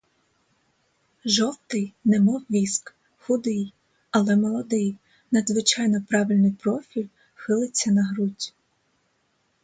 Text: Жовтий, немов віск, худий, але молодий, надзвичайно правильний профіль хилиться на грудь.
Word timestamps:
Жовтий, 1.25 1.93
немов 2.05 2.41
віск, 2.51 2.95
худий, 3.17 3.73
але 4.11 4.35
молодий, 4.35 4.95
надзвичайно 5.31 6.01
правильний 6.09 6.51
профіль 6.51 7.07
хилиться 7.35 7.91
на 7.91 8.03
грудь. 8.03 8.53